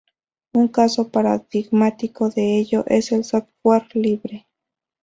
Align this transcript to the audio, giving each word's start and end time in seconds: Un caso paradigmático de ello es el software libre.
Un 0.53 0.67
caso 0.69 1.09
paradigmático 1.09 2.29
de 2.31 2.57
ello 2.57 2.83
es 2.87 3.11
el 3.11 3.23
software 3.23 3.85
libre. 3.95 4.47